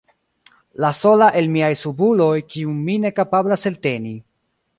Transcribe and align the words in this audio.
La 0.85 0.89
sola 0.99 1.27
el 1.41 1.49
miaj 1.57 1.69
subuloj, 1.81 2.33
kiun 2.55 2.81
mi 2.89 2.97
ne 3.05 3.13
kapablas 3.21 3.69
elteni. 3.73 4.17